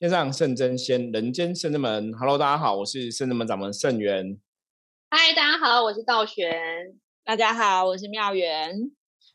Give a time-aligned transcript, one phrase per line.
[0.00, 2.12] 天上圣真仙，人间圣真门。
[2.12, 4.38] Hello，大家好，我是圣真门掌门圣元。
[5.10, 6.54] 嗨，大家好，我是道玄。
[7.24, 8.92] 大家好，我是妙元。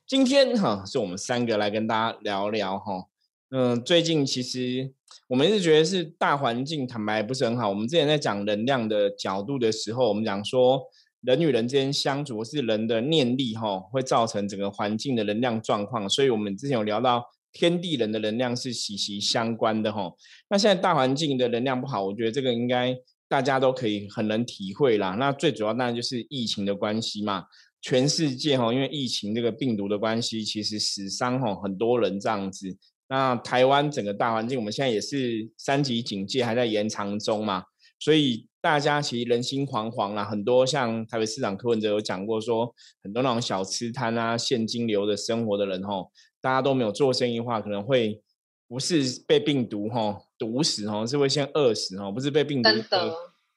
[0.08, 3.10] 今天哈是我们三个来跟大家聊聊哈。
[3.50, 4.94] 嗯，最近其实
[5.28, 7.68] 我们一直觉得是大环境坦白不是很好。
[7.68, 10.82] 我们之前在讲能量的角度的时候，我们讲说
[11.20, 16.08] 人与人之间相处是人的念力哈，会造成整个环境的能量状况。
[16.08, 17.26] 所以我们之前有聊到。
[17.54, 20.12] 天地人的能量是息息相关的哈，
[20.50, 22.94] 那现在大环境的能量不好，我觉得这个应该
[23.30, 25.12] 大家都可以很能体会啦。
[25.12, 27.46] 那最主要当然就是疫情的关系嘛，
[27.82, 32.76] 全世界哈，因为疫情这个病毒的关系，其实死伤哈很多人这样子。
[33.08, 37.64] 那台湾整个大环境，我们现在也是三级警戒还在延长中嘛，
[38.00, 40.24] 所以大家其实人心惶惶啦。
[40.24, 42.74] 很多像台北市长柯文哲有讲过说，
[43.04, 46.08] 很多那种小吃摊啊、现金流的生活的人哈。
[46.40, 48.22] 大家都没有做生意的话，可能会
[48.70, 52.70] 不是被病毒哈毒死哈，是会先饿死哈，不是被病毒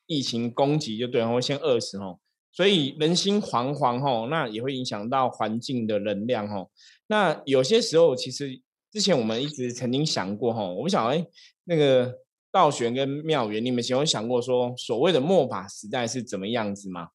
[0.06, 2.19] 疫情攻击就对，会先饿死哈。
[2.50, 6.66] 所以人心惶惶哈，那也会影响到环境的能量哈。
[7.06, 11.25] 那有些时候，其实之前我们一直曾经想过哈，我们想哎，
[11.62, 12.12] 那个
[12.57, 17.11] 道玄跟妙元，你们有想过说，所谓的末法时代是怎么样子吗？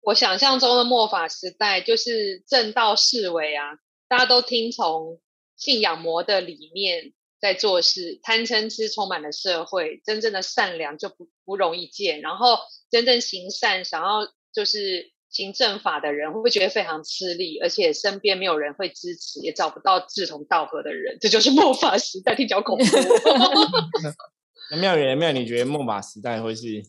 [0.00, 3.78] 我想象中的末法时代就是正道式微啊。
[4.08, 5.20] 大家都听从
[5.56, 12.20] 信仰魔的理念在做事，贪嗔痴充满了社会，真正的善良就不不容易见。
[12.20, 12.58] 然后
[12.90, 17.58] 真正行善、想要就是行政法的人，会不会觉得非常吃力？
[17.60, 22.84] 而且身边没有人会支持，也找不到志同道合的人，这就是末法时代，听起来恐怖。
[24.70, 26.82] 那妙远妙，你觉得末法时代会是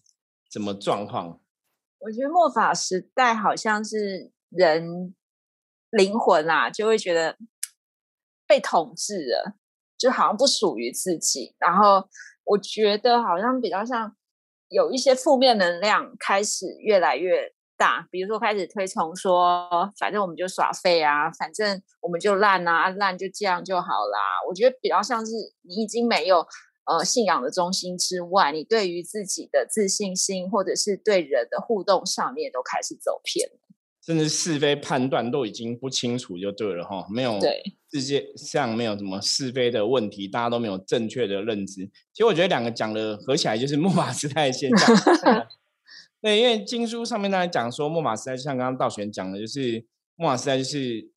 [0.51, 1.41] 什么状况？
[1.99, 5.13] 我觉得末法时代好像是人。
[5.91, 7.37] 灵魂啊，就会觉得
[8.45, 9.55] 被统治了，
[9.97, 11.55] 就好像不属于自己。
[11.59, 12.09] 然后
[12.43, 14.13] 我觉得好像比较像
[14.67, 24.19] 有一些负面能量开始越来越大，比如说开始推崇说，反正我们就耍废啊，反正我们就烂啊，烂就这样就好啦。
[24.47, 26.45] 我觉得比较像是你已经没有
[26.85, 33.59] 呃信仰的中心之外，你对于自己的自信心或者是对人的互动上面都开始走偏了。
[34.05, 37.37] 甚至是非判断都已经不清楚就对了哈，没有
[37.91, 41.85] 世界上没有什么是非的问题，大家都没有正确的认知。
[42.13, 44.95] 其实我觉得两个讲的合起来就是 木马时代的现象。
[46.27, 49.85] 对，因为经书上面大家讲说末法时代就，像刚刚道玄讲的，就是
[50.17, 51.09] 末法时代就是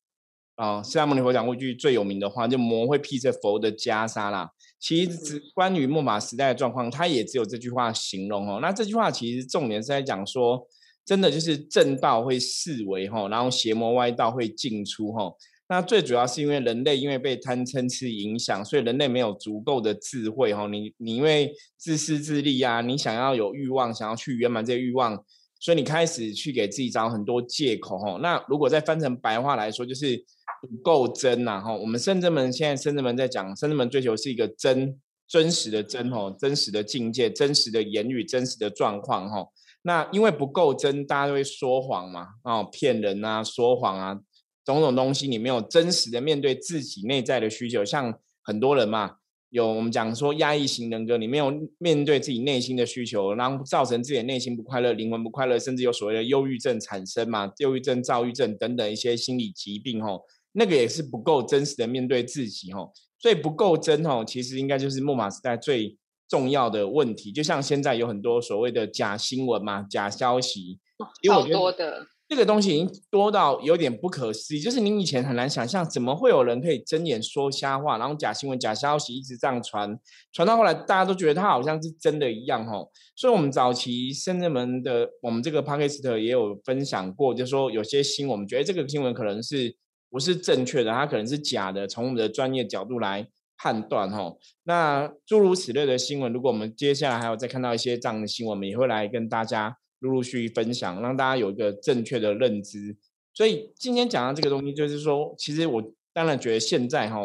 [0.54, 4.50] 啊，释迦牟尼佛讲过一句最有名的话，就魔会披着佛的袈裟啦。
[4.78, 8.60] 其实只关于末法时代的状况，他也只有这句话形容哦。
[8.62, 10.66] 那这句话其实重点是在讲说。
[11.02, 15.32] 真的就是正道会视为哈，然后邪魔歪道会进出哈。
[15.70, 20.66] 那最主要是因为人类因为被贪嗔痴影响，所以人类没有足够的智慧哈。
[20.66, 25.24] 你你因为自私自利啊，你想要有欲望，想要去圆满这些欲望，
[25.60, 28.18] 所以你开始去给自己找很多借口哈。
[28.20, 30.20] 那如果再翻成白话来说，就是
[30.60, 31.72] 不够真呐哈。
[31.72, 34.98] 我们圣真门现在圣真门在讲，圣真门追求是一个真
[35.28, 39.46] 真实的真哈，真实的境界，真实的言语，真实的状况哈。
[39.82, 44.18] 那因为不够真，大家都会说谎嘛，哦，骗人啊，说谎啊，
[44.64, 47.84] 种种东西，你没有真实的面对自己内在的需求。
[47.84, 49.16] 像很多人嘛，
[49.50, 60.22] 有我们讲说压抑型人格，你没有面对自己内心的需求，然后造成自己的内心不快乐，灵魂不快乐，甚至有所谓的忧郁症产生嘛，忧郁症、躁郁症等等一些心理疾病，吼，
[60.52, 65.96] 那个也是不够真实的面对自己，吼，所以不够真，吼，其实应该就是木马时代最。
[66.28, 70.78] 重要的问题，就像现在有很多所谓的假新闻嘛，假消息，
[71.26, 72.06] 超多的。
[72.30, 79.98] 这个东西已经多到有点不可思议，就是你以前很难想象，怎么会有人可以睁眼说瞎话，然后假新闻、假消息一直这样传，
[80.32, 82.88] 传到后来大家都觉得它好像是真的一样吼。
[83.16, 89.76] 所以，我们早期深圳门的我们这个 p a k i s t 也有分享过，就是说有些新闻，我们觉得这个新闻可能是
[90.08, 93.26] 不是正确的，它可能是假的，从我们的专业角度来。
[93.62, 102.96] 判断吼，那诸如此类的新闻，如果我们接下来还有再看到一些这样的新闻，我们也会来跟大家陆陆续续分享，让大家有一个正确的认知。
[103.32, 105.82] 所以今天讲的这个东西，就是说，其实我
[106.12, 107.20] 当然觉得现在哈，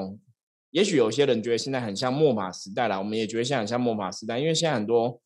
[0.69, 5.19] 也许有些人觉得现在很像末法时代了，我们也觉得现在很像末法时代，因为现在很多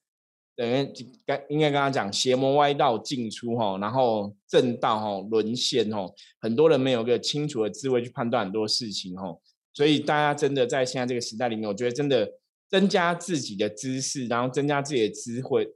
[0.55, 0.89] 等于
[1.25, 6.05] 该应该刚刚讲邪魔歪道进出哈，然后正道哈沦陷哈，
[6.39, 9.37] 很多人没有个清楚的智慧去判断很多事情哈。
[9.73, 12.29] 所以大家真的在现在这个时代里面，我觉得真的
[12.69, 15.67] 增加自己的知识，然后增加自己的智慧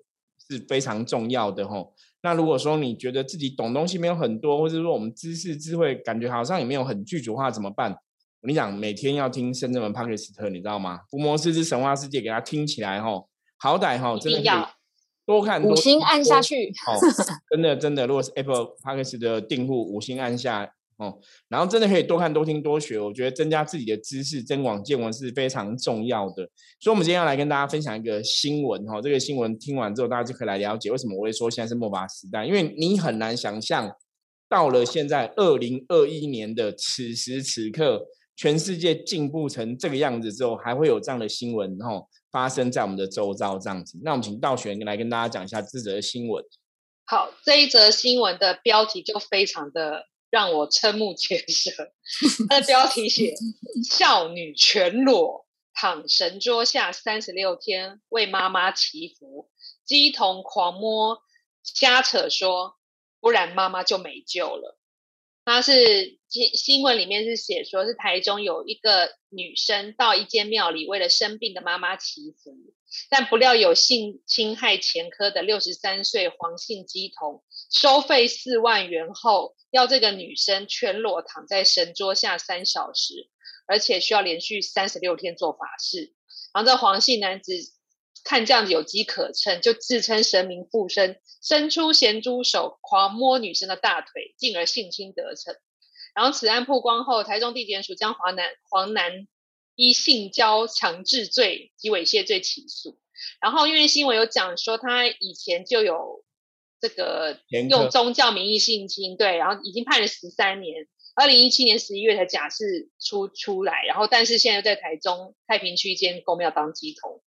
[0.50, 1.94] 是非常重要的吼。
[2.22, 7.92] 那如果说你觉得自己懂东西没有很多，或者说我们知识智慧感觉好像也没有很具足化，怎么办？
[8.42, 11.02] 我跟你讲，每天要听深圳文帕克斯特，你知道吗？
[11.10, 14.70] 福摩斯之神话世界，给他听起来吼，好歹吼，真的要
[15.26, 16.74] 多看五星按下去。
[16.88, 17.00] 哦，
[17.50, 21.20] 真的真的，如果是 Apple p a k 的订户，五星按下哦，
[21.50, 26.50] 然后真的可以多看多听多学，我觉得增加自己的知识，增广见闻是非常重要的。
[26.80, 33.92] 所以，我们今天要来跟大家分享一个新闻哈，这个新闻听完之后，大家就可以来了解为什么我会说现在是末法时代，因为你很难想象
[34.48, 38.08] 到了现在二零二一年的此时此刻。
[38.36, 44.00] 全世界进步成这个样子之后，还会有这样的新闻哈发生在我们的周遭这样子。
[44.02, 46.44] 那我们请道玄来跟大家讲一下这则新闻。
[47.06, 51.70] 好，这一则新闻的标题就非常的让我瞠目结舌。
[52.50, 53.36] 它的标题写
[53.88, 55.46] “少女全裸
[55.76, 59.52] 躺神桌下三十六天为妈妈祈福，
[59.86, 61.22] 鸡同狂摸
[61.64, 62.78] 瞎扯说，
[63.20, 64.80] 不然妈妈就没救了。”
[65.46, 72.56] 他是新新闻里面是写说，是台中有一个女生到一间庙里为了生病的妈妈祈福，
[73.12, 77.44] 但不料有性侵害前科的六十三岁黄姓鸡童
[77.74, 83.30] 收费四万元后，要这个女生全裸躺在神桌下三小时，
[83.68, 86.14] 而且需要连续三十六天做法事。
[86.54, 87.52] 然后这黄姓男子。
[88.26, 95.54] 看这样子有机可乘，就自称神明附身，伸出咸猪手，狂摸女生的大腿，进而性侵得逞。
[96.16, 99.28] 然后此案曝光后，台中地检署将黄男黄男
[99.76, 102.98] 依性交强制罪及猥亵罪起诉。
[103.42, 106.24] 然后因为新闻有讲说，他以前就有
[106.84, 107.40] 这个
[107.70, 110.86] 用宗教名义性侵，对，然后已经判了十三年，
[111.16, 117.24] 二零一七年十一月才假释出出来，然后但是现在在台中太平区一间公庙当鸡头。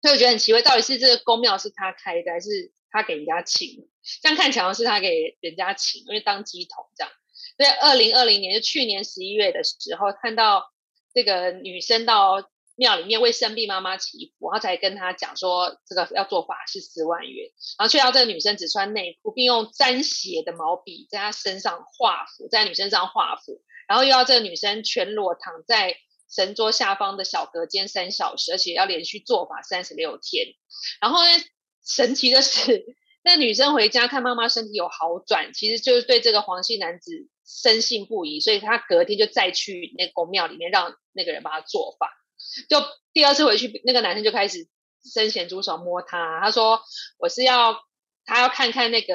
[0.00, 3.86] 所以我觉得很奇怪，到底是这个公庙是他开的，还是他给人家请？
[4.22, 7.12] 这样看起来是他给人家请，因为当鸡头这样。
[7.58, 10.72] 所以二零二零年就去年十一月的时候，看到
[11.12, 12.48] 这个女生到
[12.78, 25.98] 庙里面为生病妈妈祈福，然后才跟他讲说这个要做法是四万元，然后却要这个女生只穿内裤，并用沾血的毛笔在她身上画符，在女生上画符，然后又要这个女生全裸躺在。
[26.30, 30.48] 神桌下方的小隔间三小时，而且要连续做法三十六天。
[31.00, 31.30] 然后呢，
[31.82, 32.84] 神奇的是，
[33.24, 42.10] 那女生回家看妈妈身体有好转，其实就是对这个黄姓男子深信不疑，所以他隔天就再去那公庙里面让那个人帮他做法。
[42.68, 42.82] 就
[43.12, 44.68] 第二次回去，那个男生就开始
[45.04, 46.80] 伸咸猪手摸她，他说
[47.18, 47.78] ：“我是要
[48.24, 49.14] 他要看看那个。”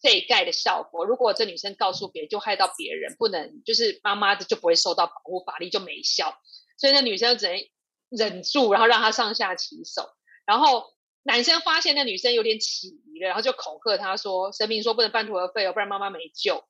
[0.00, 6.38] 这一盖的效果，如果这女生告诉别人，就害到别人，不能就是妈妈的就不会受到保护，法律就没效，
[6.76, 7.58] 所以那女生只能
[8.08, 10.08] 忍住，然后让他上下其手。
[10.46, 10.94] 然后
[11.24, 16.64] 男生发现那女生有点起疑了，然后就恐吓她说：“神明说不能半途而废哦，不然妈妈没救。”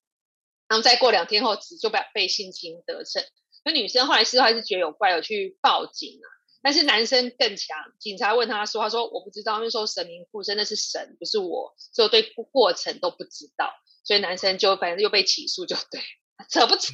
[0.67, 3.23] 然后再过两天后，就被被性侵得逞。
[3.65, 6.27] 那女生后来事后还是觉得有怪，有去报警啊。
[6.61, 13.71] 但是男生更强，警察问他说：“他说我不知道，那时候神明附身，那是神，不是我，所以对过程都不知道。”
[14.03, 16.01] 所以男生就反正又被起诉，就对，
[16.51, 16.93] 扯不扯？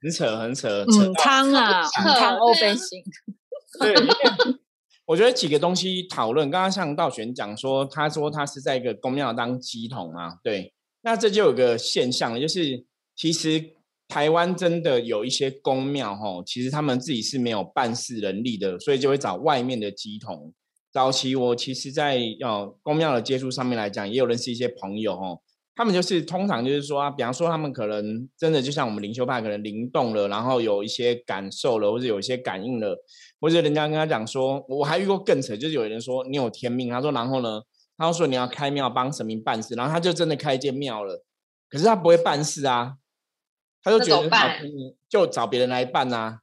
[0.00, 3.02] 很扯，很扯，扯汤啊，汤欧背心。
[3.80, 3.94] 对，
[5.06, 6.48] 我觉得几个东西讨论。
[6.48, 10.72] 刚刚像道玄讲说，他说他是在一个公庙当鸡童啊，对，
[11.02, 13.79] 那这就有个现象，就是其实。
[14.10, 20.52] 台湾真的有一些公庙哈，其实他们自己是没有办事能力的，所以就会找外面的机童。
[20.92, 25.38] 早期我其实，在要公庙的接触上面来讲，也有认识一些朋友哈，
[25.76, 33.00] 他们就是通常就是说啊，比方说他们可能真的就像我们灵修派，可能灵动了，然后有一些感受了，或者有一些感应了，
[33.40, 37.62] 或者人家跟他讲说，我还遇过更扯，就是有人说你有天命，他说然后呢，
[37.96, 41.24] 他说你要开庙帮神明办事，然后他就真的开一间庙了，
[41.68, 42.96] 可是他不会办事啊。
[43.82, 44.48] 他就觉得找
[45.08, 46.40] 就找别人来办呐，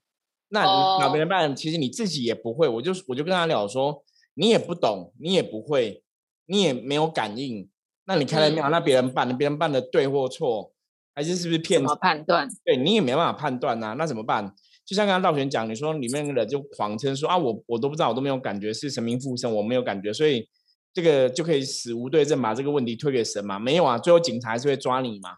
[0.49, 2.67] 那你找别人办，其实你自己也不会。
[2.67, 4.03] 我就我就跟他聊说，
[4.33, 6.03] 你也不懂，你也不会，
[6.45, 7.69] 你也没有感应。
[8.05, 10.71] 那你开了庙，那别人办的，别人办的对或错，
[11.13, 11.81] 还是是不是骗？
[11.81, 12.47] 怎么判断？
[12.63, 14.55] 对你也没办法判断呐，那怎么办？
[14.85, 20.47] 就像刚刚道玄讲，你说里面的人就谎称说啊，我我都不知道，我都没有感觉是神明附身，我没有感觉，所以
[20.93, 23.59] 这个就可以死无对证，把这个问题推给神嘛？
[23.59, 25.31] 没有啊，最后警察还是会抓你嘛？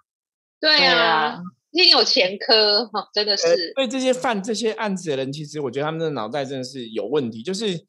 [0.62, 1.42] 对啊。
[1.72, 3.74] 一定有前科哈，真的是。
[3.76, 7.44] 对这些犯这些案子的人，其实我觉得他们的脑袋真的是有问题。
[7.44, 7.86] 就是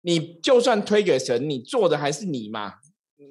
[0.00, 2.74] 你就算推给神，你做的还是你嘛？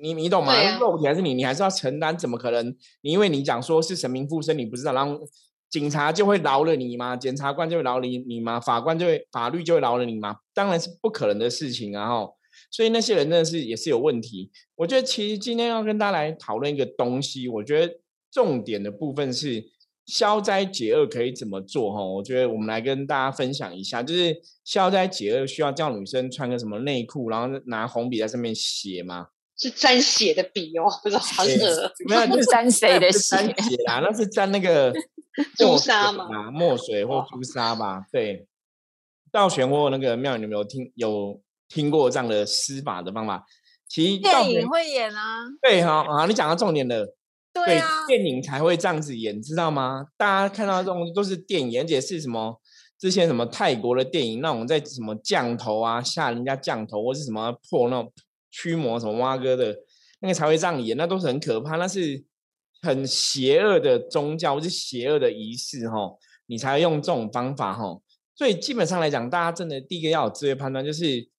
[0.02, 0.54] 你你懂吗？
[0.80, 2.18] 肉体还是你，你还是要承担。
[2.18, 2.74] 怎么可能？
[3.02, 5.20] 你因为你讲说是神明附身，你不知道，然后
[5.70, 7.18] 警察就会饶了你吗？
[7.18, 8.62] 检察官就会饶了你吗？
[8.62, 10.38] 法官就会法律就会饶了你吗？
[10.54, 12.08] 当然是不可能的事情啊！
[12.08, 12.34] 哈，
[12.72, 14.50] 所以那些人真的是也是有问题。
[14.76, 18.00] 我觉得其实今天要跟大家来讨论一个东西，我觉得
[18.32, 19.70] 重点的部分是。
[20.12, 21.90] 消灾解厄可以怎么做？
[21.94, 29.28] 哈，我觉得我们来跟大家分享一下，就是消灾解厄需要叫女生穿个什么内裤，然后拿红笔在上面写吗？
[29.58, 33.38] 是沾血的笔哦，不是好恶，没有是沾谁的血
[33.88, 34.00] 啊？
[34.00, 34.94] 那是沾那个
[35.56, 36.52] 朱砂嘛？
[36.52, 38.04] 墨水或朱砂吧？
[38.12, 38.48] 对。
[39.32, 41.40] 道玄或那个庙，你有没有听有
[41.70, 43.46] 听过这样的施法的方法？
[43.88, 45.46] 其实电影会演啊。
[45.62, 47.16] 对哈啊，你讲到重点了。
[47.54, 50.06] 对啊，电影才会这样子演，知道吗？
[50.18, 52.60] 大家看到这种都是电影，而且是什么
[52.98, 58.12] 之前什么泰国的电影，那种在什么降头啊，吓人家降头，或是什么破那种
[58.50, 59.76] 驱魔什么蛙哥的，
[60.22, 62.24] 那个才会这样演，那都是很可怕，那是
[62.82, 66.16] 很邪恶的宗教或是邪恶的仪式哈，
[66.46, 68.00] 你才用这种方法哈。
[68.34, 71.30] 所以基本上来讲，大家真的第一个要有智慧判断，就是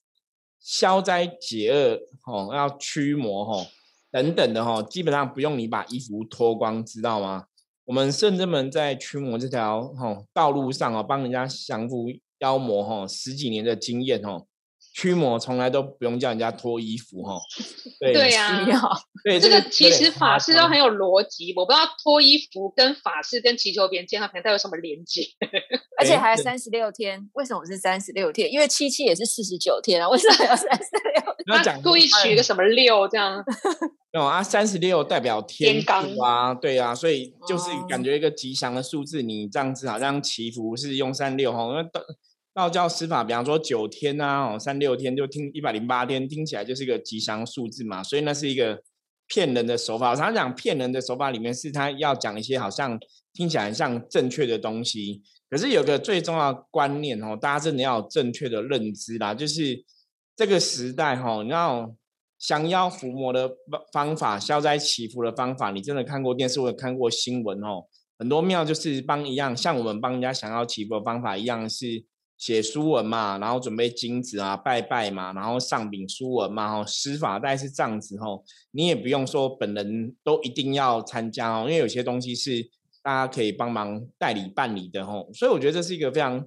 [0.61, 3.67] 消灾解厄吼，要驱魔吼。
[4.13, 7.47] 等等的哈，基本上不用你把衣服脱光，知道吗？
[7.87, 12.07] 我们圣人们在驱魔这条哈道路上哦，帮人家降服
[12.39, 14.47] 妖魔哈，十几年的经验哦。
[14.95, 17.41] 驱魔从来都不用叫人家脱衣服哈，
[17.99, 18.65] 对呀，
[19.25, 25.23] 对这个其实法师都很有逻辑，我不知道脱衣服跟法师跟祈求别人健康平台有什么连接，
[25.99, 28.53] 而且还三十六天，为什么是三十六天？
[28.53, 31.37] 因为七七也是四十九天啊，为什么要三十六？
[31.47, 33.43] 那讲故意取个什么六这样？
[34.13, 41.83] 没有啊，三十六代表天罡啊，对啊，所以就是感觉一个吉祥的数字，你这样子好像祈福是用三六哈，因为
[42.55, 48.83] 道教施法，比方说九天啊，哦三六天就听一百零八天，听起来就是一个吉祥数字嘛，所以那是一个
[49.27, 50.15] 骗人的手法。
[50.15, 53.01] 常常讲骗人的手法里面，是他要讲一些好像
[53.33, 59.83] 听起来很像正确的东西，可是有个最重要的观念哦，大家真的要有正确的认知啦，就是
[60.37, 61.95] 这个时代哈，你要
[62.39, 63.51] 降妖伏魔的
[63.95, 67.87] 方法、消灾祈福的方法，你真的看过电视或者看过新闻哦，
[68.19, 72.05] 很多庙就是帮一样，像我们帮人家降妖祈福的方法一样是。
[72.43, 78.43] 写书文嘛，然后准备金子啊，拜拜嘛，然后上禀书文嘛，吼，施法大概是这样子吼。
[78.73, 82.69] 你也不用说本人都一定要参加哦，因为有些东西是
[83.01, 85.31] 大家可以帮忙代理办理的吼。
[85.33, 86.45] 所以我觉得这是一个非常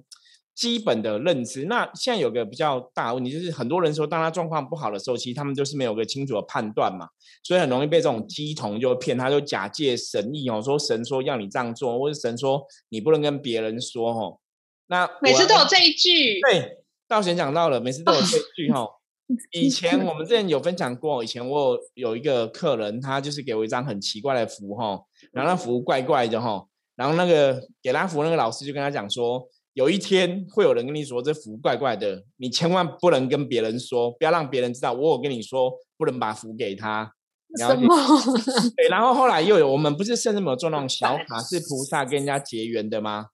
[0.54, 1.64] 基本的认知。
[1.64, 7.08] 那现在有个比较大问题，就是很多人说，当他状况不好的时候，其实他们就是没有个清楚的判断嘛，
[7.42, 14.38] 所以很容易被这种鸡童就骗，他就假借神意哦，说神说要你这样做，或者神说你不能跟别人说吼。
[14.88, 16.78] 那每次都有这一句，对，
[17.08, 18.86] 道贤讲到了，每次都有这一句哈。
[19.50, 25.00] 以前我们之前有分享过，以前我有一个客人，他就是给我一张很奇怪的符哈，
[25.32, 26.64] 然后那符怪怪的哈，
[26.94, 37.12] 然后那个给他符那个老师就跟他讲说，有一天会有人跟你说这符怪怪的，你千万不能跟别人说，不要让别人知道，我有跟你说不能把符给他。
[37.58, 37.96] 什么？
[38.76, 43.26] 对，然后后来又有我们不是甚至没有做那种小卡，是菩萨跟人家结缘的吗？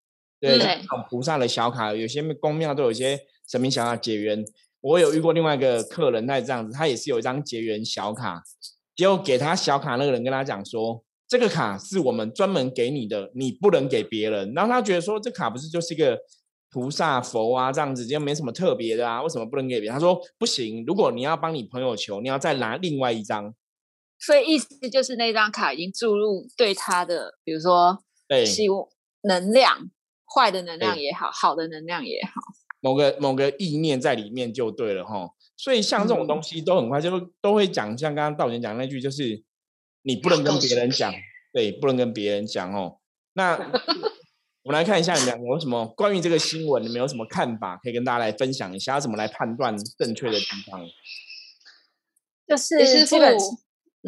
[0.42, 4.44] 对，那种菩萨的小卡，有些公庙都有一些神明小卡结缘。
[4.80, 8.42] 我有遇过另外一个客人，他也这样子，他也是有一张结缘小卡，
[8.96, 14.52] 结果给他小卡那个人跟他讲说，这个卡是我们专门给你的，你不能给别人。
[14.52, 16.18] 然后他觉得说，这卡不是就是一个
[16.72, 19.94] 菩萨佛啊这样子，就没什么特别的啊，为什么不能给别人？
[19.94, 23.54] 他说不行，如果你要帮你朋友求，你要再拿另外一张。
[24.18, 28.88] 所以意思就是那张卡已经注入对他的，比如说对希望
[29.22, 29.88] 能量。
[30.34, 32.32] 坏的能量也好，好的能量也好，
[32.80, 35.30] 某个某个意念在里面就对了哈。
[35.56, 39.42] 所以像这种东西都很快就都会讲，像刚刚道贤讲那句，就是
[40.02, 41.12] 你不能跟别人讲，
[41.52, 42.98] 对，不能跟别人讲哦。
[43.34, 43.52] 那
[44.62, 50.84] 我们来看一下，你们有什么关于这个新闻，你们有什么看法，可以跟大家来分享一下，怎么来判断正确的地方？
[52.48, 53.36] 就是基本，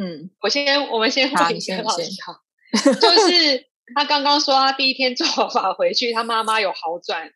[0.01, 2.43] 嗯，我先，我们先问一下老师好，
[3.01, 3.74] 就是。
[3.95, 7.31] 他刚刚说他第一天做法回去，他妈妈有好转，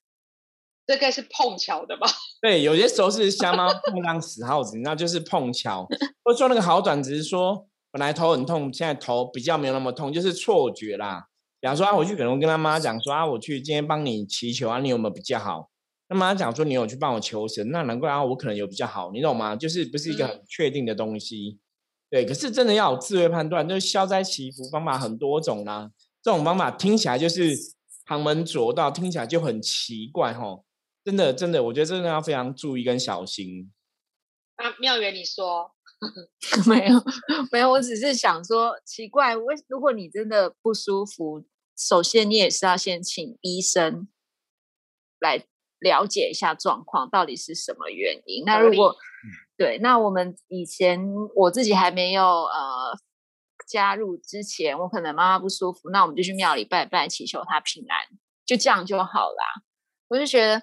[0.86, 2.06] 这个是碰巧的吧？
[2.40, 5.86] 对，有些时候是瞎猫碰上死耗子，那就是碰巧。
[6.24, 11.26] 或者说那个好转只是说本来头很痛，现在头比较没有那么痛，就是错觉啦。
[11.60, 15.68] 比方说他回去可能跟他妈讲说啊，我去今天帮你祈求啊，你有没有比较好？
[16.08, 19.54] 那妈讲说你有去帮我求神，那难怪啊，我可能有比较好，你懂吗？
[19.56, 21.58] 就是不是一个很确定的东西。
[22.08, 25.90] 对，可是真的要有智慧判断，就是消灾祈福方法很多种啦。
[26.22, 27.54] 这种方法听起来就是
[28.04, 30.62] 旁门左道，听起来就很奇怪哈！
[31.04, 33.72] 真的，真的，我觉得真的要非常注意跟小心。
[34.58, 35.70] 那妙元，你说
[36.66, 37.02] 没有？
[37.52, 41.44] 没有，我只是想说，奇怪，为如果你真的不舒服，
[41.76, 44.08] 首先你也是要先请医生
[45.20, 45.44] 来
[45.78, 48.44] 了解一下状况到底是什么原因。
[48.44, 48.96] 那如果
[49.56, 51.00] 对，那我们以前
[51.36, 52.98] 我自己还没有呃。
[53.68, 57.98] 加入之前，我可能妈妈不舒服，那我们就去庙里拜拜，祈求她平安，
[58.46, 59.44] 就这样就好啦。
[60.08, 60.62] 我就觉得，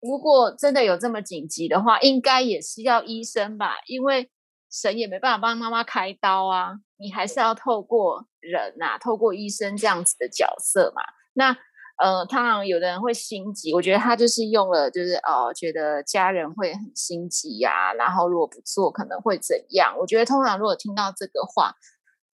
[0.00, 4.28] 如果真的有这么紧急的话，应该也是要医生吧，因为
[4.70, 11.02] 神也没办法帮妈妈开刀啊，你还是要透过人呐，透过医生这样子的角色嘛。
[11.34, 11.56] 那。
[11.96, 19.96] 呃，当然有的人会心急，我觉得他就是用了，就是哦，觉得家人会很心急呀，然后如果不做可能会怎样？
[19.96, 21.72] 我觉得通常如果听到这个话，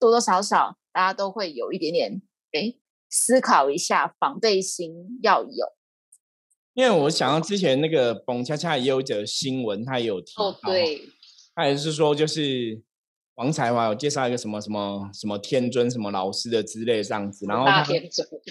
[0.01, 2.75] 多多少少大家都会有一点点哎，
[3.09, 5.67] 思考一下，防备心要有。
[6.75, 10.53] 因为我想到之前那个蹦恰恰也有则新闻，他也有提到，
[11.55, 12.83] 他也是说就是。
[13.37, 17.83] 王才华有介绍一个什么什么什么天尊什么老师的之类这样子，然后他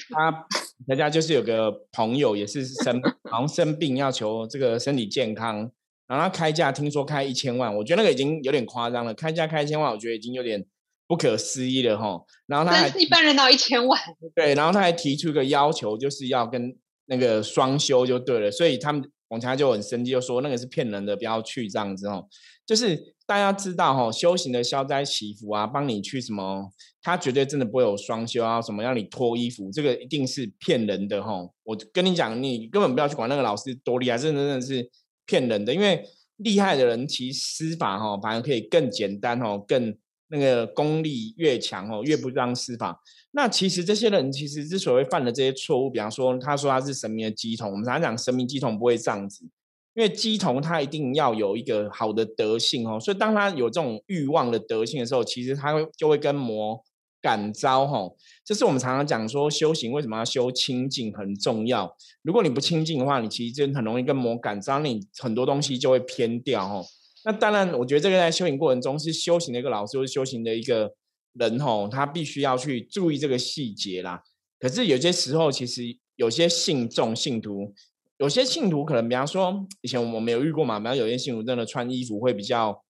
[0.10, 0.48] 他
[0.88, 5.70] 人家就是有个朋友也是生好像生病要求这个身体健康，
[6.08, 10.66] 然后他开价听说开一千万，我觉得那个已经有点夸张了，开价开一千万，我觉得已经有点
[11.10, 12.24] 不可思议的哈。
[12.46, 14.00] 然后他还一般人到一千万，
[14.34, 16.74] 对，然后他还提出一个要求，就是要跟
[17.08, 22.28] 那个双休就对了，所以他们王才就很生气，就说那个是骗人的，不要去这样子哦，
[22.66, 23.16] 就是。
[23.30, 26.68] 大家知道哈，修行的消灾祈福啊，帮你去什么，
[27.00, 31.48] 他绝对真的不会有双休啊，什么让你脱衣服，这个一定是骗人的哈。
[31.64, 34.90] 我跟你讲，你根本不要去管那个老师多厉害，真的真的是
[35.28, 35.72] 骗人的。
[35.72, 36.04] 因为
[36.38, 39.96] 厉害的人其施法哈，反而可以更简单哦，更
[40.30, 43.00] 那个功力越强哦，越不让施法。
[43.32, 49.44] 那其实这些人其实之所以犯了这些错误，比方说他说他是神明的机统，我们常常讲神明机统不会这样子。
[49.96, 56.82] 因为鸡童他一定要有一个好的德性哦，所以当他有这种欲望的德性的时候，其实他就会跟魔
[57.22, 58.10] 感召哈。
[58.46, 61.94] 这是我们常常讲说修行为什么要修清净很重要。
[62.22, 66.82] 如果你不清净的话，你其实就很容易跟魔感召，你很多东西就会偏掉哈。
[67.30, 70.92] 那当然，我觉得这个在修行过程中是修行的一个老师或修行的一个
[71.34, 74.24] 人吼，他必须要去注意这个细节啦。
[74.60, 75.84] 可是有些时候，其实
[76.16, 77.76] 有些信众信徒。
[78.18, 82.84] 有些信徒可能，比方说以前我们有遇过嘛，比方有些信徒真的穿衣服会比较，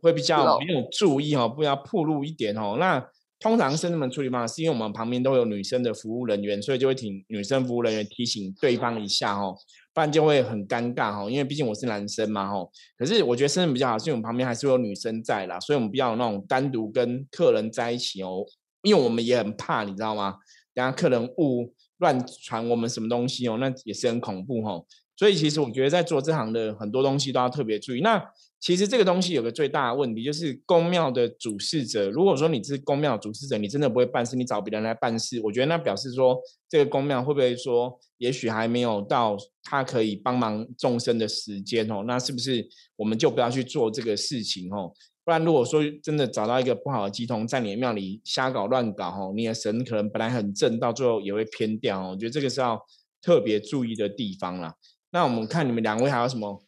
[0.00, 2.76] 会比较没有注意哦，不要暴露一点哦。
[2.80, 3.08] 那
[3.42, 9.54] 通常生们处理方法是因为我们旁边都有女生的服务人员，所以就会请女生服务人员提醒对方一下哦，
[9.92, 11.28] 不然就会很尴尬哈。
[11.28, 12.70] 因为毕竟我是男生嘛哦。
[12.96, 18.44] 可是我觉得生人比较好，是因为我们旁边还是有女生在啦，所以我们不要那种单独跟客人在一起哦，
[18.82, 20.36] 因为我们也很怕，你知道吗？
[20.72, 21.74] 等下客人误。
[21.98, 24.84] 乱传我们什么东西哦，那也是很恐怖哦。
[25.16, 28.00] 所以其实我觉得在做这行的很多东西都要特别注意。
[28.00, 28.20] 那
[28.62, 42.04] 其实这个东西有个最大的问题，就是公庙的主事者，如果说你是公庙主事者，你真的不会办事，你找别人来办事，我觉得那表示说这个公庙会不会说，也许还没有到他可以帮忙众生的时间哦。
[42.06, 44.92] 那是不是我们就不要去做这个事情哦？
[45.24, 52.00] 不然，如果说真的找到一个不好的鸡童在你的庙里瞎搞乱搞，吼，你的神可能本来很正，到最后也会偏掉。
[52.00, 52.10] 哦。
[52.12, 52.80] 我觉得这个是要
[53.20, 54.76] 特别注意的地方啦。
[55.10, 56.64] 那我们看你们两位还有什么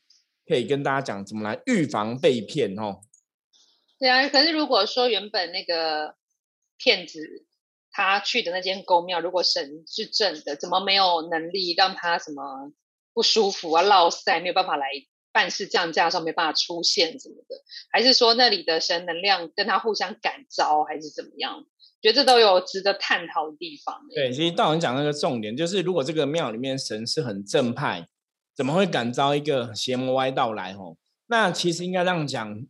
[0.46, 2.78] 可以跟大家讲，怎么来预防被骗？
[2.78, 3.00] 哦，
[3.98, 4.28] 对啊。
[4.28, 6.14] 可是如果说原本那个
[6.78, 7.46] 骗子
[7.90, 12.72] 他去的那间公庙，如果神是正的，怎么没有能力让他什么
[13.12, 14.86] 不舒服啊、落塞，没有办法来？
[15.32, 17.56] 办事降价的时候没办法出现什么的，
[17.90, 21.64] 还是说那里的神能量跟他互相感召，还是怎么样？
[22.00, 24.00] 觉得这都有值得探讨的地方。
[24.14, 28.06] 对，其实道人讲那个重点就是，如果这个庙里面神是很正派，
[28.56, 30.74] 怎么会感召一个邪魔歪道来？
[30.74, 32.66] 吼，那其实应该这样讲，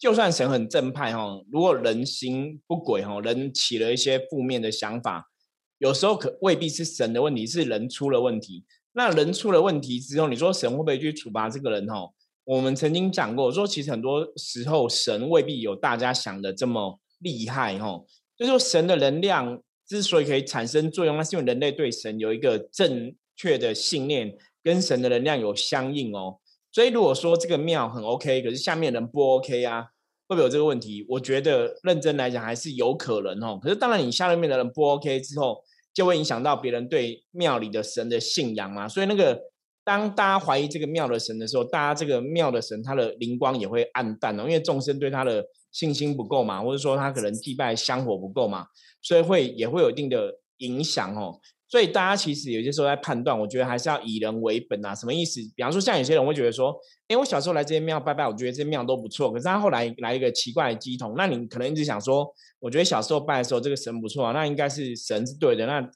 [0.00, 5.30] 就算神很正派，吼，如果人心不轨，吼，人起了一些负面的想法，
[5.78, 8.64] 有时候可未必是神的问题，是人出了问题。
[8.92, 11.86] 那人出了问题之后，你说神会不会去处罚这个人？
[11.86, 12.10] 哈，
[12.44, 18.02] 我们曾经讲过，说其实很多时候神未必有大家想的这么厉害，哈。
[18.36, 26.38] 就是说神的能量之所以可以产生作用，那是因为人类对神有一个正确的信念，跟神的能量有相应哦。
[26.72, 29.82] 所以如果说这个庙很 OK，可是下面人不 OK 啊，
[30.28, 31.04] 会不会有这个问题？
[31.08, 33.58] 我觉得认真来讲还是有可能哦。
[33.62, 35.62] 可是当然，你下面的人不 OK 之后。
[35.92, 39.38] 就会影响到别人对庙里的神的信仰嘛，所以那个
[39.82, 48.64] 当大家怀疑这个庙的神的时候，大家这个庙的神他的灵光也会暗淡哦，因为众生对他的信心不够嘛，或者说他可能祭拜香火不够嘛，
[49.02, 51.40] 所以会也会有一定的影响哦。
[51.70, 54.92] 所以大家其实有些时候在判断，我觉得还是要以人为本啊。
[54.92, 55.40] 什么意思？
[55.54, 59.30] 比方说，像有些人会觉得说，哎，我小时候来这些庙拜拜，我觉得这些庙都不错。
[59.30, 62.28] 可是他后来来一个奇怪的鸡童，那你可能一直想说，
[62.58, 65.64] 我觉得小时候拜的时候这个神不错啊，那应该是神是对的。
[65.66, 65.88] 那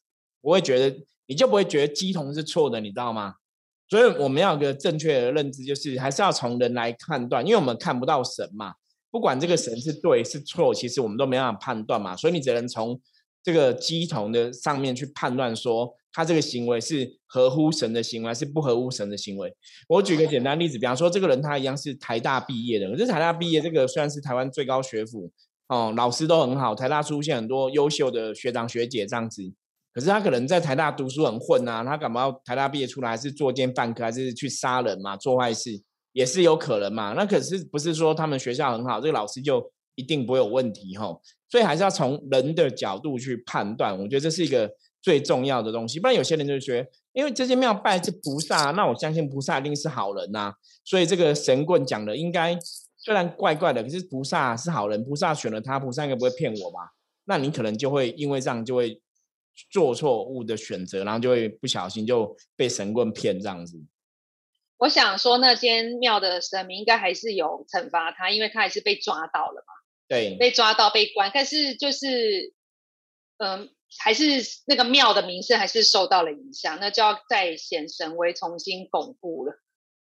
[0.43, 3.35] 我会觉得你就不会觉得鸡童是错的，你知道吗？
[3.89, 8.75] 所以我们要有个正确的认知，就是还是要从人来判断，因为我们看不到神嘛。
[9.11, 13.01] 不管这个神是对是错，其实我们都没办法判断嘛，所以你只能从
[13.45, 19.55] 这个鸡同的上面去判断说，他这个行为是合乎神的行为，还是不合乎神的行为。
[19.87, 25.31] 我举个简单例子，比方说这个人他一样是台大毕业的，可是台大毕业这个虽然是台湾最高学府
[25.69, 29.43] 哦，老师都很好，台大出现很多优秀的学长学姐这样子，
[29.93, 35.83] 可是他可能在台大读书很混啊，他干嘛要台大毕业出来是作奸犯科，还是去杀人嘛，做坏事？
[36.13, 39.61] 也是有可能嘛，那可是不是说他们学校很好，这个老师就
[39.95, 41.19] 一定不会有问题哈？
[41.49, 46.01] 所以还是要从人的角度去判断，我觉得这是一个最重要的东西。
[46.01, 50.53] 不然有些人就觉得，因为这些庙拜是菩萨，那我相信菩萨一定是好人呐。
[50.85, 52.59] 所以这个神棍讲的应该
[52.97, 56.93] 虽然怪怪的，可是菩萨是好人，菩萨选了他，菩萨应该不会骗我吧？
[57.27, 59.01] 那你可能就会因为这样就会
[59.71, 63.81] 做错误的选择，然后就会不小心就被神棍骗这样子。
[64.79, 69.73] 我想说，那间庙的神明应该还是有惩罚他，因为他还是被抓到了嘛。
[70.09, 72.53] 对，被抓到被关，但是就是，
[73.39, 74.25] 嗯，还是
[74.67, 79.53] 那个庙的名声还是受到了影响，那就要再显神威，重新巩固了。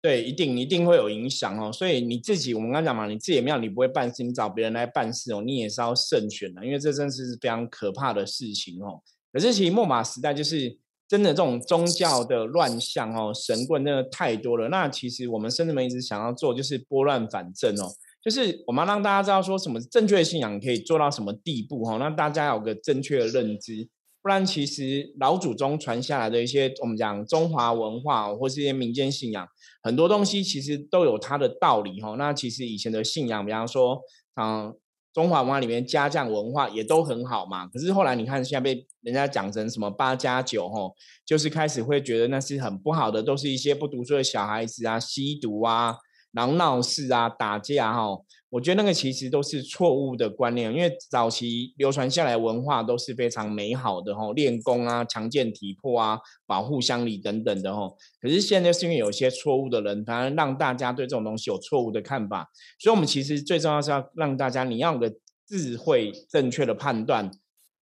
[0.01, 1.71] 对，一定一定会有影响哦。
[1.71, 9.01] 所以你自己，我们刚讲嘛，你自己庙你不会办事，你找别人来办事哦，你也是要慎选的，因为这真是非常可怕的事情哦。
[9.33, 10.77] 可是其实末马时代就是。
[11.09, 14.67] 真的这种宗教的乱象哦，神棍真的太多了。
[14.69, 17.89] 那其实我们圣人们一直想要做，就是拨乱反正哦，
[18.23, 23.89] 就是我们要让大家知道说什么正确的信仰可以做到什么地步哈，让大家有个正确的认知。
[24.21, 29.47] 不然其实老祖宗传下来的一些我们讲中华文化或是一些民间信仰，
[29.81, 32.15] 很多东西其实都有它的道理哈。
[32.17, 34.01] 那其实以前的信仰，比方说
[34.41, 34.75] 嗯。
[35.11, 40.93] 中华文化里面家将文化也都很好嘛，可是后来你看现在被人家讲成什么八加九吼，
[41.25, 45.95] 就是开始会觉得那是很不好的，都是一些不读书的小孩子啊，吸毒啊。
[46.31, 57.91] 然后闹事啊，打架哈，我觉得那个其实都是错误的观念，因为早期流传下来文化都是非常美好的哈，练功啊，强健体魄啊，保护乡里等等的哈。
[58.21, 65.11] 可是现在是因为有些错误的人，反而让大家对这种东西有错误的看法，所以我们其实最重要是要让大家你要有个
[65.47, 67.31] 智慧、正确的判断，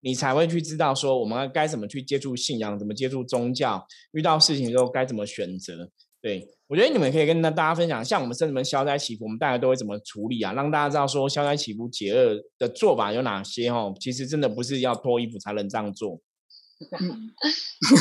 [0.00, 6.48] 你才会去知道说我们该怎么去接触信仰，怎么接触宗教，遇到事情之后该怎么选择，对。
[6.68, 10.52] 我觉得你们可以跟大家分享，像我们圣人们消灾祈福，我们大家都会怎么处理啊？
[10.52, 13.94] 让大家知道说消灾祈福解厄的做法有哪些哦。
[13.98, 16.20] 其实真的不是要脱衣服才能这样做。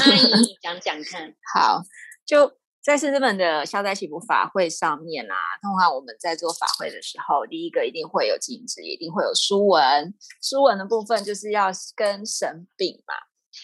[0.03, 1.33] 阿姨讲讲看。
[1.55, 1.81] 好，
[2.25, 2.51] 就
[2.83, 10.13] 在圣人们的消灾祈福法会上面啊，通常我们在做法会的时候，第一个一定会有镜子，一定会有书文。
[10.41, 13.13] 书文的部分就是要跟神禀嘛。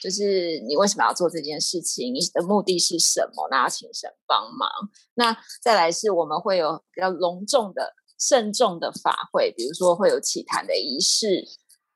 [0.03, 2.13] 就是你为什么要做这件事情？
[2.13, 3.47] 你的目的是什么？
[3.49, 4.69] 那要请神帮忙。
[5.13, 11.45] 那再来是我们会有比较隆重的、慎重的法会，比如说会有祈坛的仪式，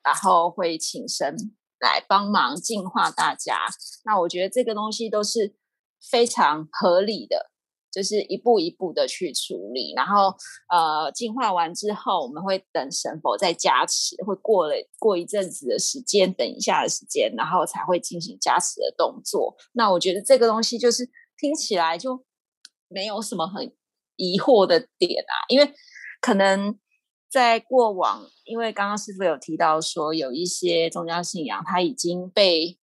[0.01, 1.35] 然后会请神
[1.81, 3.67] 来帮忙净化大家。
[4.05, 5.55] 那我觉得这个东西都是
[6.09, 7.51] 非常合理的。
[7.97, 10.31] 就是一步一步的去处理，然后
[10.69, 19.55] 呃净化完之后，我们会等神佛再加持，会过了过一阵子的时间，等一下的时间，然后才会进行加持的动作。
[19.73, 22.23] 那我觉得这个东西就是听起来就
[22.87, 23.73] 没有什么很
[24.15, 25.73] 疑惑的点啊，因为
[26.21, 26.77] 可能
[27.31, 32.77] 在过往，因为刚刚师傅有提到说，有一些宗教信仰它已经被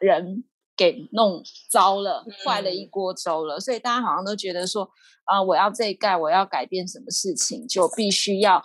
[0.00, 0.42] 人。
[0.76, 4.90] 给弄糟了，坏了一锅粥了，所以大家好像都觉得说，
[5.24, 8.62] 啊，我要这一盖，我要改变什么事情，就必须要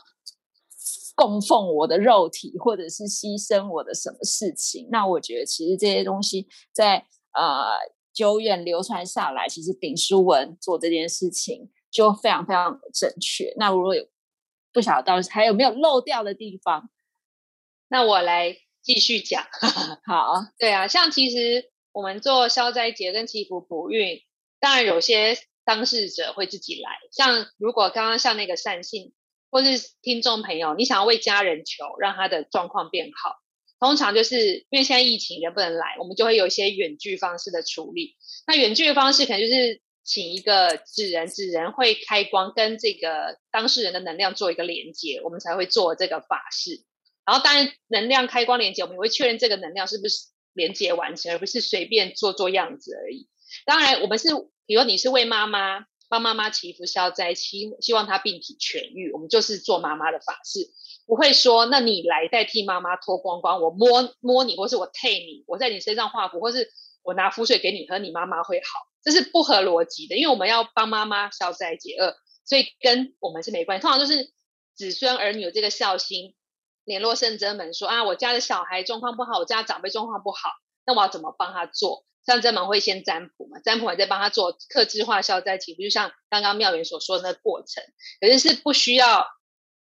[1.15, 4.89] 供奉我的肉体，或者是牺牲我的什么事情。
[4.91, 7.77] 那我觉得其实这些东西在呃
[8.13, 13.53] 久远流传下来，其实丙书文做这件事情就非常非常正确。
[13.57, 14.05] 那如果有
[14.73, 16.89] 不晓得还有没有漏掉的地方，
[17.87, 19.41] 那我来继续讲。
[20.05, 21.70] 好，对啊，像其实。
[21.93, 24.21] 我们做消灾节跟祈福补运，
[24.59, 26.91] 当然有些当事者会自己来。
[27.11, 29.13] 像如果刚刚像那个善信
[29.49, 33.35] 或是听众朋友，你想要为家人求，让他的状况变好，
[33.79, 38.15] 通常就是因为现在疫情人不能来，我们就会有一些远距方式的处理。
[38.47, 46.85] 那远距的方式可能就是请一个纸人，纸人会开光，跟这个当事人的能量做一个连接，我们才会做这个法事。
[47.25, 50.30] 然后当然能量开光连接，我们也会确认这个能量是不是。
[50.53, 53.27] 连接完成，而不是随便做做样子而已。
[53.65, 54.29] 当然，我们是，
[54.65, 60.69] 比如你是为妈妈帮妈妈祈福消灾，希希望她病体痊愈，我们就是做妈妈的法事，
[61.05, 66.69] 不会说那你来代替妈妈脱光光，我摸摸你，或是我替你，我在你身上画符，或是
[67.03, 70.15] 我拿符水给你喝，你妈妈会好，这是不合逻辑的。
[70.15, 73.81] 因为我们要帮妈妈消灾解厄，所以跟我们是没关系。
[73.81, 74.31] 通常就是
[74.75, 76.35] 子孙儿女有这个孝心，
[76.83, 80.49] 联络圣真门说啊，我家的小孩状况不好，我家长辈状况不好，
[80.85, 82.05] 那我要怎么帮他做？
[82.23, 87.83] 圣真门会先占卜嘛，占卜完再帮他做克制化消灾祈福，就像刚刚妙元所说的那个过程，
[88.19, 89.25] 可是是不需要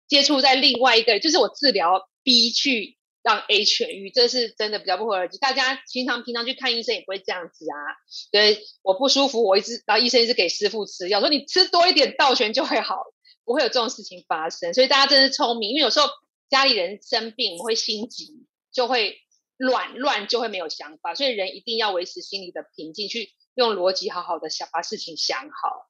[0.07, 5.39] 接触在另外一个，就是我治疗 B 去让 A 痊愈，这是真的比较不合逻辑。
[5.39, 7.97] 大家平常平常去看医生也不会这样子啊，
[8.31, 13.03] 对，我不舒服，我一直然后医生一直给师傅吃药，说你吃多一点道玄就会好，
[13.45, 14.75] 不会有这种事情发生。
[14.75, 16.07] 所以大家真是聪明，因为有时候
[16.49, 19.17] 家里人生病，会心急，就会。
[19.59, 25.89] 乱乱就会没有想法，所以人一定要维持心理的平静，去用逻辑好好的想把事情想好。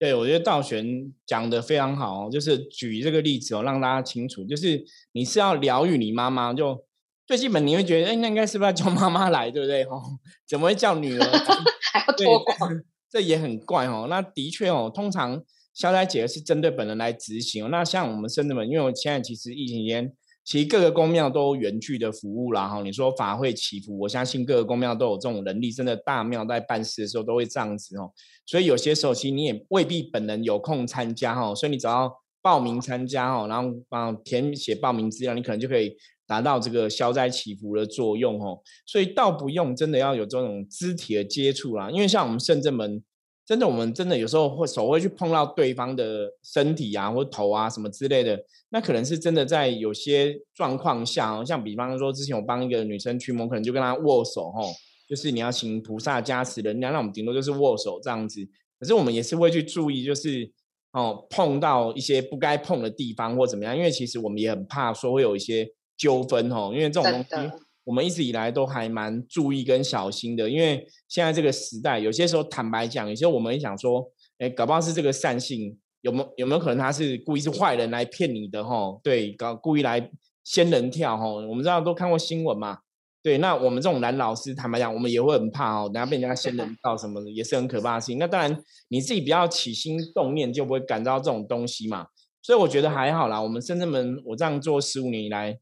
[0.00, 6.84] 对，我觉得道玄讲的非常好哦，就是举这个例子哦，让大家清楚，就是你是要疗愈你妈妈，就
[7.24, 9.84] 最基本你会觉得，哎，那应该是不是要叫妈妈来，对不对？
[9.86, 10.02] 哦，
[10.48, 11.24] 怎么会叫女儿？
[11.92, 12.82] 还要脱光？
[13.08, 14.08] 这也很怪哦。
[14.10, 15.40] 那的确哦，通常
[15.74, 17.70] 消灾解是针对本人来执行。
[17.70, 20.12] 那像我们深圳们，因为我现在其实疫情期间。
[20.44, 28.10] 其实各个公庙都远距的服务啦，哈，你说法会祈福，我相信各个公庙都有这种能力，真的大庙在办事的时候都会这样子哦。
[28.44, 38.58] 所以有些时候其实你也未必本人有空参加哈，所以你只要报名参加哈，然后帮填写报名资料，你可能就可以达到这个消灾祈福的作用哦。
[38.84, 43.00] 所以倒不用真的要有这种肢体的接触啦，因为像我们圣正门。
[43.44, 54.70] 真的，我们真的有时候会手会去碰到对方的身体啊，或头啊什么之类的，那可能是真的在有些状况下，像比方说之前我帮一个女生驱魔，可能就跟她握手吼，
[55.08, 58.40] 就是你要请菩萨加持人家，那我们顶多就是握手这样子。
[58.78, 60.50] 可是我们也是会去注意，就是
[60.92, 67.50] 哦碰到一些不该碰的地方或怎么样，因为其实我们也很怕说会有一些纠纷吼，因为这种东西。
[67.84, 78.96] 我们一直以来都还蛮注意跟小心的，因为现在这个时代，有些时候坦白讲，有些我们想说，哎，搞不好是这个善性，有没有有没有可能他是故意是坏人来骗你的哈？
[79.02, 80.10] 对，搞故意来
[80.44, 81.26] 仙人跳哈？
[81.26, 82.78] 我们知道都看过新闻嘛？
[83.20, 88.18] 对，那我们这种男老师坦白讲，我们也会很怕哦，等下被人家仙人跳什么的，也是很可怕的事情。
[88.18, 92.06] 那当然你自己不要起心动念，就不会感到这种东西嘛。
[92.42, 95.58] 所以我觉得还好啦，我们深圳门我这样做十五年以来。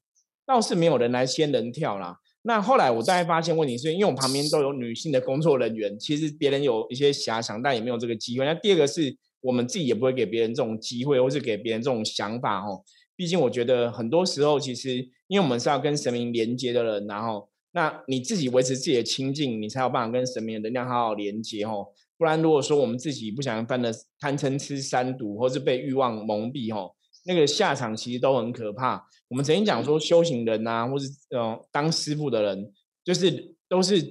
[0.46, 2.18] 倒是没有人来仙人跳啦。
[2.42, 8.44] 那后来我再发现问题是因为我旁边都有女性的工作人员，其实别人有一些遐想，但也没有这个机会。
[8.46, 12.82] 那第二个是我们自己也不会给别人这种机会，或是给别人这种想法哦。
[13.14, 21.88] 毕竟我觉得很多时候其实，因为我们是要跟神明连接的人，然后那你自己维持自己的清净，你才有办法跟神明的能量好好连接哦。
[22.16, 26.92] 不然如果说我们自己不想犯的贪嗔痴三毒，或是被欲望蒙蔽哦。
[27.24, 29.06] 那个下场其实都很可怕。
[29.28, 32.72] 我们曾经讲说，修行人呐，或是呃当师傅的人，
[33.04, 34.02] 就是都是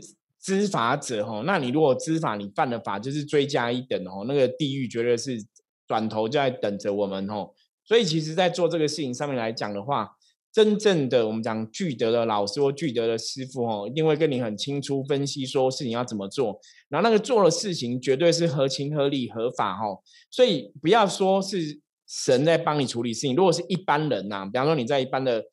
[0.41, 1.43] 知法者吼。
[1.43, 4.23] 那你如果知法，你犯了法，就是追加一等哦。
[4.27, 5.43] 那个地狱绝对是
[5.87, 7.53] 转头就在等着我们吼。
[7.83, 10.11] 所以其实，在做这个事情上面来讲的话，
[10.53, 20.01] 真正的我们讲具德的老师或具德的师傅吼，一定会跟你很清楚分析说事情要怎么做，然后那个做的事情绝对是合情合理合法吼。
[20.31, 21.81] 所以不要说是。
[22.09, 23.35] 神在帮你处理事情。
[23.35, 25.45] 如果是一般人呐，比方说你在一般的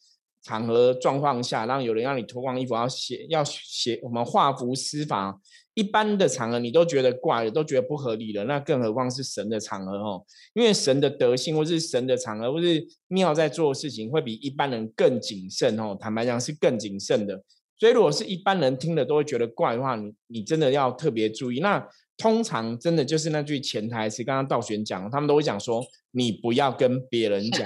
[0.42, 5.38] 场合状况下，让有人让你脱光衣服，要写要写我们画符施法，
[5.74, 10.24] 一般的场合你都觉得怪了，都觉得不合理了，那更何况是神的场合哦？
[10.54, 15.94] 因为神的德性，或是神的场合，或是庙在做事情，会比一般人更谨慎哦。
[16.00, 17.42] 坦白讲，是更谨慎的。
[17.78, 21.60] 所以，如果是一般人听了都会觉得怪的话，你你真的要特别注意。
[21.60, 25.84] 那通常真的就是那句潜台词，刚刚道玄讲，他们都会讲说。
[26.12, 27.62] 你不要跟别人讲，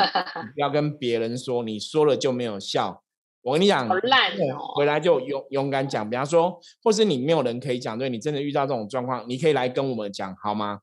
[0.54, 3.00] 不要跟别人说，你说了就没有效。
[3.42, 3.88] 我跟你讲，
[4.74, 6.10] 回来就勇勇敢讲。
[6.10, 10.80] 比方说，或是你没有人可以讲，对你真的遇到这种状况，你可以来跟我们讲，好吗？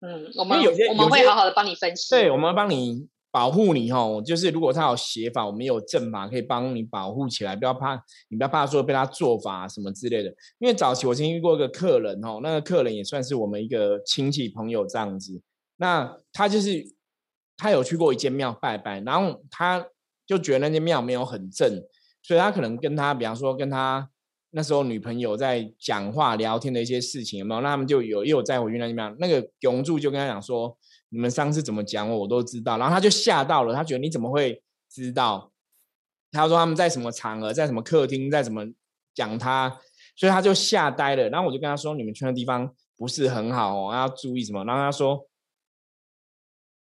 [0.00, 2.14] 嗯，我们有些我们会好好的帮你分析。
[2.14, 4.22] 对，我们帮你保护你哦。
[4.24, 7.94] 就是如果他有邪法，我们有正法可以帮你保护起来，不要怕，
[8.28, 10.28] 你不要怕说被他做法什么之类的。
[10.58, 15.40] 因为早期我曾经遇过一个客人哦，那个客人也算是我们一个亲戚朋友这样子。
[15.76, 16.84] 那他就是
[17.56, 19.86] 他有去过一间庙拜拜，然后他
[20.26, 21.82] 就觉得那间庙没有很正，
[22.22, 24.10] 所以他可能跟他，比方说跟他
[24.50, 27.60] 那时候女朋友在讲话聊天的一些事情，有没有？
[27.60, 30.76] 那他们就有又有再回去那间庙，那个永柱就跟他讲说
[31.10, 35.52] ：“你们上次怎么讲我，我都知道。”然后他就吓到了，他觉得你怎么会知道？
[36.32, 38.64] 他说他们在什么场合，在什么客厅，在怎么
[39.14, 39.80] 讲他，
[40.16, 41.28] 所以他就吓呆了。
[41.28, 45.26] 然后我就跟他说：“你们去的地方不是很好哦，要注意什么？”然后他说。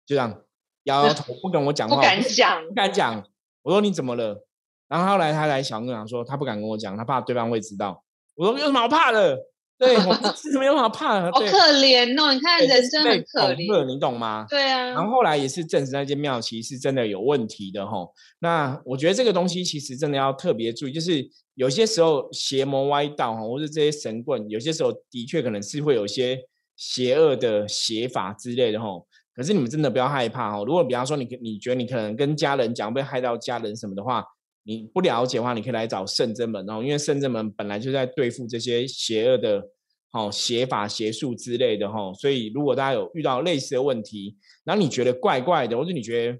[0.07, 0.43] 就这样
[0.83, 3.27] 摇摇头，不跟我讲话，不敢讲，不敢讲。
[3.63, 4.44] 我说你怎么了？
[4.87, 8.03] 然后后来他来小跟我讲说，他不敢跟我讲，他怕对方会知道。
[8.35, 9.37] 我说有什么好怕的？
[9.77, 9.93] 对，
[10.35, 12.33] 是没有办法怕，好可怜哦！
[12.33, 14.45] 你看人真的很可怜，你懂吗？
[14.49, 14.91] 对啊。
[14.91, 18.07] 然后后来也是证实那间庙其实是真的有问题的哈。
[18.39, 26.39] 那我觉得这个东西其实真的要特别注意，就是有些时候邪魔歪道哈，或者这些神棍，有些时候的确可能是会有一些
[26.77, 28.87] 邪恶的邪法之类的哈。
[29.35, 30.63] 可是你们真的不要害怕哦。
[30.65, 34.23] 如果比方说你你觉得你可能跟家人讲被害到家人什么的话。
[34.67, 39.63] 你不了解的话，你可以来找圣真门哦，因为圣真门本来就在对付这些邪恶的、
[40.11, 46.39] 哦邪法邪术之类的哈，所以如果大家有遇到类似的问题，然后你觉得怪怪的，或者你觉得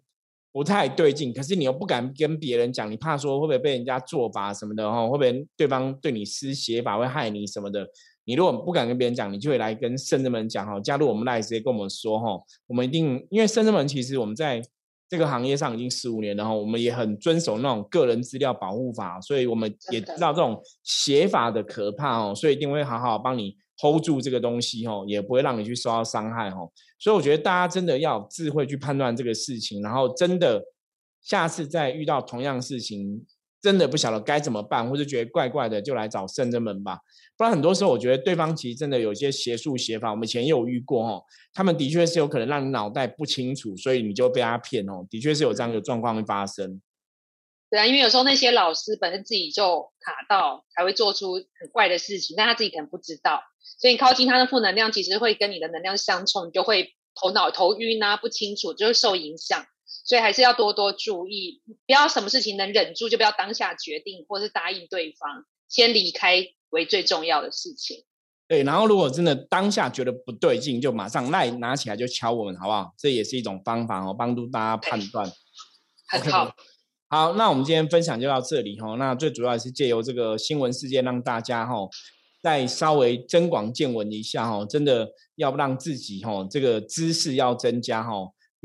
[0.52, 7.88] 不太对劲，可是你又不敢跟别人讲，你怕说会不会被人家做法什么的哈，会不会对方对你施邪法会害你什么的？
[8.24, 14.64] 你如果不敢跟别人讲，你就会来跟圣真门讲哈，加入我们来直接跟我们说哈，我们一定因为圣真门其实我们在。
[15.08, 26.72] 这个行业上已经十五年了哈，我们也很遵守那种个人资料保护法，所以我们也知道这种写法的可怕哦，所以一定会好好帮你 hold 住这个东西哦，也不会让你去受到伤害哦。
[27.00, 30.64] 所以我觉得大家真的要智慧去判断这个事情，然后真的
[31.22, 33.26] 下次再遇到同样事情。
[33.66, 37.00] 真的不晓得该怎么办，或者觉得怪怪的，就来找圣真门吧。
[37.36, 40.12] 不然很多时候，我觉得对方其实真的有些邪术邪法。
[40.12, 45.04] 我们以前也有遇过哦，他们的确是有可能让你脑袋不清楚，所以你就被他骗哦。
[45.10, 46.80] 的确是有这样的状况会发生。
[47.72, 53.42] 对啊，因为有时候那些老师本身自己就卡到，才会做出很怪的事情，但他自己可能不知道。
[53.80, 59.66] 所以你靠近他的负能量，其实会跟你的能量相冲，你就会头脑头晕啊，不清楚，就会受影响。
[60.04, 68.04] 所以还是要多多注意，不要什么事情能忍住就不要当下决定，或是答应对方，先离开为最重要的事情。
[68.48, 72.94] 对，然后如果真的当下觉得不对劲，就马上赖拿起来就敲我们，好不好？
[72.96, 75.32] 这也是一种方法哦，帮助大家判断。
[76.08, 76.56] 很好，
[77.10, 78.96] 好，那我们今天分享就到这里哈。
[78.98, 81.74] 那最主要是借由这个新闻事件，让大家哈
[82.44, 88.12] 再稍微增广见闻一下哈，真的要让自己哈这个知识要增加哈。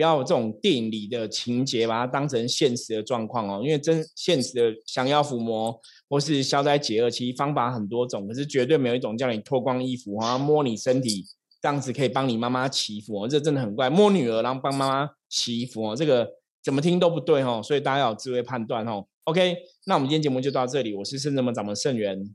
[0.01, 3.61] 不要这种电影里的情节，把它当成现实的状况哦。
[3.63, 11.27] 因为真现实的降妖伏魔或是消灾解厄，其实方法很多种，可是绝对没有一种叫你脱光衣服啊，摸你身体
[11.61, 13.29] 这样子可以帮你妈妈祈福哦。
[13.29, 16.27] 这真的很怪，摸女儿然后帮妈妈祈福哦，这个
[16.65, 17.61] 怎么听都不对哦。
[17.63, 19.05] 所以大家要有智慧判断哦。
[19.25, 20.95] OK，那我们今天节目就到这里。
[20.95, 22.35] 我是圣人门掌门圣元，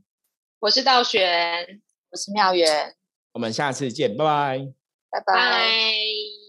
[0.60, 1.80] 我是道玄，
[2.12, 2.94] 我是妙元，
[3.32, 4.68] 我们下次见，拜拜，
[5.10, 6.45] 拜拜。